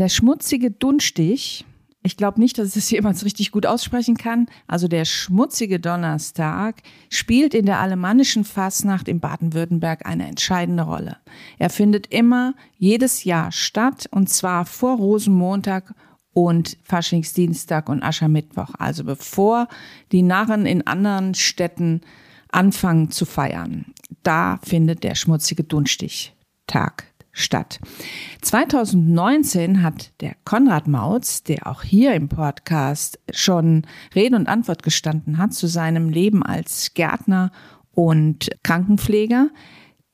Der 0.00 0.08
schmutzige 0.08 0.70
Dunstig, 0.70 1.66
ich 2.02 2.16
glaube 2.16 2.40
nicht, 2.40 2.56
dass 2.56 2.68
ich 2.68 2.74
das 2.74 2.90
jemals 2.90 3.22
richtig 3.22 3.52
gut 3.52 3.66
aussprechen 3.66 4.16
kann. 4.16 4.46
Also 4.66 4.88
der 4.88 5.04
schmutzige 5.04 5.78
Donnerstag 5.78 6.76
spielt 7.10 7.52
in 7.52 7.66
der 7.66 7.80
alemannischen 7.80 8.44
Fasnacht 8.44 9.08
in 9.08 9.20
Baden-Württemberg 9.20 10.06
eine 10.06 10.26
entscheidende 10.26 10.84
Rolle. 10.84 11.18
Er 11.58 11.68
findet 11.68 12.06
immer 12.06 12.54
jedes 12.78 13.24
Jahr 13.24 13.52
statt 13.52 14.08
und 14.10 14.30
zwar 14.30 14.64
vor 14.64 14.96
Rosenmontag 14.96 15.92
und 16.32 16.78
Faschingsdienstag 16.82 17.90
und 17.90 18.02
Aschermittwoch, 18.02 18.70
also 18.78 19.04
bevor 19.04 19.68
die 20.12 20.22
Narren 20.22 20.64
in 20.64 20.86
anderen 20.86 21.34
Städten 21.34 22.00
anfangen 22.50 23.10
zu 23.10 23.26
feiern. 23.26 23.92
Da 24.22 24.60
findet 24.62 25.04
der 25.04 25.14
schmutzige 25.14 25.64
Dunstig-Tag 25.64 27.04
statt. 27.32 27.80
2019 28.42 29.82
hat 29.82 30.12
der 30.20 30.34
Konrad 30.44 30.88
Mautz, 30.88 31.42
der 31.42 31.66
auch 31.66 31.82
hier 31.82 32.14
im 32.14 32.28
Podcast 32.28 33.18
schon 33.32 33.86
Rede 34.14 34.36
und 34.36 34.48
Antwort 34.48 34.82
gestanden 34.82 35.38
hat 35.38 35.54
zu 35.54 35.66
seinem 35.66 36.08
Leben 36.08 36.42
als 36.42 36.94
Gärtner 36.94 37.52
und 37.92 38.50
Krankenpfleger, 38.62 39.50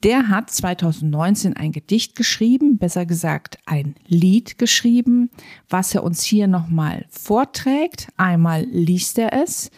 der 0.02 0.28
hat 0.28 0.50
2019 0.50 1.56
ein 1.56 1.72
Gedicht 1.72 2.16
geschrieben, 2.16 2.78
besser 2.78 3.06
gesagt 3.06 3.58
ein 3.64 3.94
Lied 4.06 4.58
geschrieben, 4.58 5.30
was 5.68 5.94
er 5.94 6.04
uns 6.04 6.22
hier 6.22 6.46
nochmal 6.46 7.06
vorträgt. 7.08 8.08
Einmal 8.16 8.64
liest 8.64 9.18
er 9.18 9.32
es, 9.32 9.70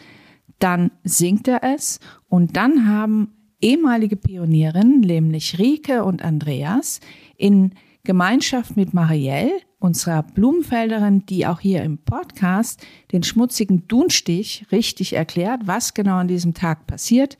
dann 0.59 0.91
singt 1.03 1.47
er 1.47 1.63
es 1.63 1.99
und 2.27 2.57
dann 2.57 2.87
haben 2.87 3.38
ehemalige 3.61 4.15
Pionierinnen, 4.15 5.01
nämlich 5.01 5.59
Rike 5.59 6.03
und 6.03 6.23
Andreas, 6.23 6.99
in 7.37 7.73
Gemeinschaft 8.03 8.77
mit 8.77 8.93
Marielle, 8.93 9.51
unserer 9.79 10.23
Blumenfelderin, 10.23 11.25
die 11.25 11.47
auch 11.47 11.59
hier 11.59 11.83
im 11.83 11.97
Podcast 11.97 12.85
den 13.11 13.23
schmutzigen 13.23 13.87
Dunstich 13.87 14.65
richtig 14.71 15.13
erklärt, 15.13 15.61
was 15.65 15.93
genau 15.93 16.17
an 16.17 16.27
diesem 16.27 16.53
Tag 16.53 16.85
passiert, 16.85 17.37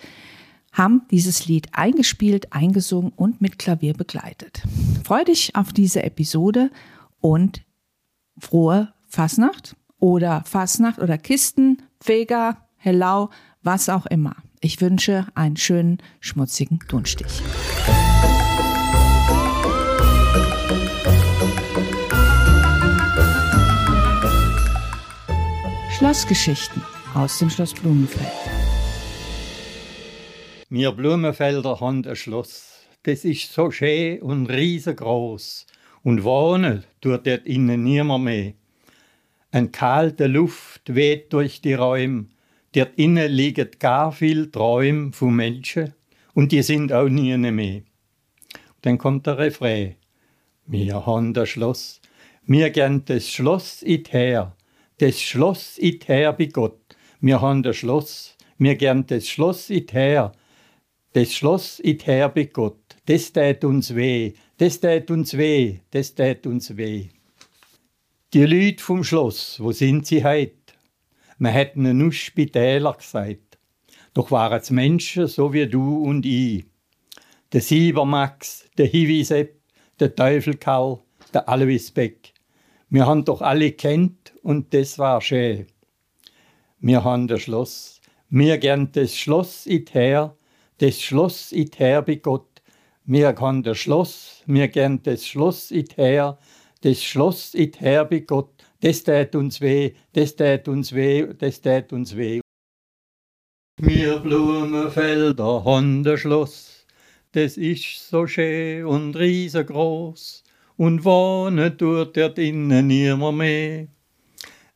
haben 0.72 1.02
dieses 1.12 1.48
Lied 1.48 1.68
eingespielt, 1.74 2.54
eingesungen 2.54 3.12
und 3.16 3.42
mit 3.42 3.60
Klavier 3.60 3.94
begleitet. 3.94 4.64
Freu 5.04 5.24
dich 5.24 5.56
auf 5.56 5.74
diese 5.74 6.04
Episode 6.04 6.70
und 7.20 7.64
frohe 8.38 8.94
Fasnacht 9.08 9.76
oder 10.00 10.44
Fasnacht 10.46 11.00
oder 11.00 11.18
Kisten, 11.18 11.82
Vega, 12.04 12.68
Hellau, 12.78 13.30
was 13.64 13.90
auch 13.90 14.06
immer. 14.06 14.36
Ich 14.62 14.82
wünsche 14.82 15.26
einen 15.36 15.56
schönen, 15.56 16.00
schmutzigen 16.20 16.80
Dunstich. 16.90 17.28
Schlossgeschichten 25.98 26.82
aus 27.14 27.40
dem 27.40 27.50
Schloss 27.50 27.74
Blumenfeld. 27.74 28.28
Wir 30.70 30.92
Blumenfelder 30.92 31.80
haben 31.80 32.06
ein 32.06 32.18
Schloss. 32.18 32.82
Das 33.04 33.24
ist 33.24 33.54
so 33.54 33.72
schön 33.72 34.22
und 34.22 34.48
riesengroß. 34.48 35.68
Und 36.04 36.26
wohnen 36.26 36.84
tut 37.00 37.26
dort 37.26 37.46
innen 37.46 37.84
niemand 37.86 38.26
mehr. 38.26 38.54
Eine 39.52 39.70
kalte 39.70 40.28
Luft 40.28 40.94
weht 40.94 41.32
durch 41.32 41.62
die 41.62 41.76
Räume. 41.76 42.26
Dort 42.74 42.98
innen 42.98 43.32
liegen 43.32 43.70
gar 43.80 44.12
viel 44.12 44.52
Träume 44.52 45.12
von 45.12 45.36
Menschen. 45.36 45.94
Und 46.34 46.52
die 46.52 46.62
sind 46.62 46.94
auch 46.94 47.10
nie 47.10 47.36
mehr. 47.38 47.82
Dann 48.82 48.98
kommt 48.98 49.26
der 49.28 49.38
Refrain. 49.38 49.96
Wir 50.66 51.06
haben 51.06 51.34
das 51.34 51.50
Schloss. 51.50 52.02
Wir 52.46 52.70
gern 52.70 53.04
das 53.06 53.30
Schloss 53.30 53.82
it 53.84 54.14
her 54.14 54.56
das 55.00 55.22
Schloss 55.22 55.78
it 55.78 56.08
her 56.08 56.34
bei 56.34 56.46
Gott. 56.46 56.78
Wir 57.22 57.42
haben 57.42 57.64
das 57.64 57.78
Schloss, 57.78 58.36
wir 58.58 58.76
gern 58.76 59.06
das 59.08 59.28
Schloss 59.28 59.70
it 59.70 59.94
her, 59.94 60.34
das 61.14 61.34
Schloss 61.34 61.80
it 61.80 62.06
her 62.06 62.30
bei 62.30 62.46
Gott. 62.46 62.78
Das 63.06 63.32
tät 63.32 63.64
uns 63.64 63.96
weh, 63.96 64.34
das 64.58 64.80
tät 64.80 65.10
uns 65.10 65.36
weh, 65.38 65.80
das 65.92 66.14
tät 66.16 66.46
uns 66.46 66.76
weh. 66.76 67.08
Die 68.34 68.46
Leute 68.46 68.84
vom 68.84 69.04
Schloss, 69.04 69.60
wo 69.60 69.72
sind 69.72 70.06
sie 70.06 70.24
heut? 71.40 71.46
Wir 71.46 71.52
hätten 71.52 71.98
nur 71.98 72.12
Spitäler 72.12 72.94
gesagt. 72.94 73.58
Doch 74.14 74.32
waren 74.32 74.60
es 74.60 74.72
Menschen, 74.72 75.28
so 75.28 75.54
wie 75.54 75.68
du 75.68 76.04
und 76.04 76.26
ich. 76.26 76.66
Der 77.54 77.62
Siebermax, 77.62 78.70
der 78.78 78.88
Hiwisepp, 78.88 79.60
der 80.00 80.16
Teufelkarl, 80.16 81.00
der 81.34 81.48
Alois 81.48 81.92
Beck. 81.94 82.34
Wir 82.90 83.06
haben 83.06 83.26
doch 83.26 83.42
alle 83.42 83.72
kennt 83.72 84.34
und 84.44 84.74
das 84.74 84.98
war 84.98 85.22
schön. 85.22 85.68
Wir 86.80 87.04
haben 87.04 87.28
das 87.28 87.42
Schloss. 87.42 88.02
Mir 88.30 88.58
gern 88.58 88.92
das 88.92 89.16
Schloss 89.16 89.66
it 89.66 89.94
her, 89.94 90.36
das 90.78 91.02
Schloss 91.02 91.52
it 91.52 91.80
her 91.80 92.02
bei 92.02 92.16
Gott. 92.16 92.62
Mir 93.06 93.34
kann 93.34 93.64
das 93.64 93.80
Schloss, 93.80 94.44
mir 94.46 94.68
gern 94.68 95.02
das 95.04 95.26
Schloss 95.26 95.72
it 95.72 95.98
her, 95.98 96.38
das 96.82 97.04
Schloss 97.04 97.56
it 97.56 97.82
her 97.82 98.06
bei 98.06 98.20
Gott. 98.20 98.64
Das 98.82 99.04
tät 99.04 99.36
uns 99.36 99.60
weh, 99.60 99.94
das 100.14 100.38
tät 100.38 100.70
uns 100.70 100.94
weh, 100.94 101.34
das 101.38 101.60
tät 101.60 101.92
uns 101.92 102.16
weh. 102.16 102.40
Mir 103.82 104.20
Blumenfelder 104.20 105.66
haben 105.66 106.04
das 106.04 106.22
Schloss, 106.22 106.86
das 107.34 107.58
ist 107.58 108.10
so 108.10 108.26
schön 108.26 108.86
und 108.86 109.18
riesengroß 109.18 110.44
und 110.78 111.04
wohnen 111.04 111.78
tut 111.78 112.16
dort 112.16 112.40
innen 112.40 112.88
nimmer 112.88 113.34
mehr. 113.34 113.88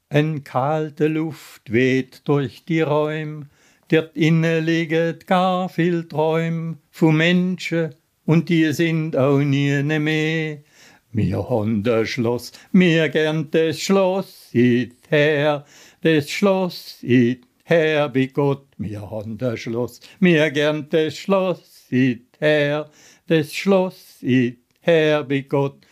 Ein 0.09 0.43
kalte 0.43 1.07
Luft 1.07 1.71
weht 1.71 2.27
durch 2.27 2.65
die 2.65 2.81
Räum, 2.81 3.45
dort 3.87 4.17
innen 4.17 4.65
liegt 4.65 5.27
gar 5.27 5.69
viel 5.69 6.09
Träum 6.09 6.77
von 6.91 7.15
Menschen 7.15 7.95
und 8.25 8.49
die 8.49 8.71
sind 8.73 9.15
auch 9.15 9.39
nie 9.39 9.81
mehr. 9.81 10.57
Mir 11.15 11.47
haben 11.47 11.83
das 11.83 12.09
Schloss, 12.09 12.51
mir 12.71 13.07
gern 13.07 13.51
das 13.51 13.79
Schloss 13.79 14.49
it 14.51 14.95
her, 15.09 15.63
das 16.01 16.27
Schloss 16.27 16.97
it 17.03 17.45
her 17.65 18.09
bei 18.09 18.25
Gott. 18.25 18.65
Mir 18.79 19.11
haben 19.11 19.37
das 19.37 19.59
Schloss, 19.59 19.99
mir 20.19 20.49
gern 20.49 20.87
das 20.89 21.15
Schloss 21.15 21.85
it 21.91 22.25
her, 22.39 22.89
das 23.27 23.53
Schloss 23.53 24.23
it 24.23 24.57
her 24.81 25.23
bei 25.23 25.41
Gott. 25.41 25.85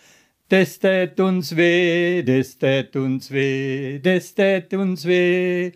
Das 0.49 0.79
tät 0.79 1.19
uns 1.19 1.55
weh, 1.55 2.23
das 2.23 2.57
tät 2.57 2.95
uns 2.95 3.29
weh, 3.29 3.99
das 3.99 4.33
tät 4.33 4.73
uns 4.73 5.05
weh. 5.05 5.71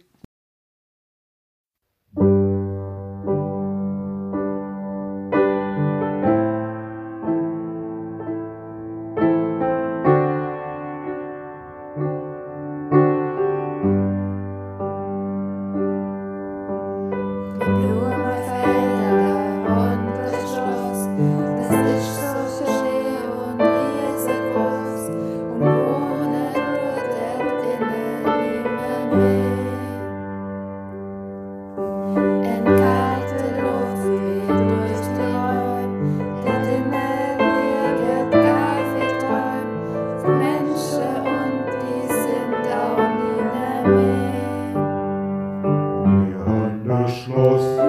most 47.36 47.85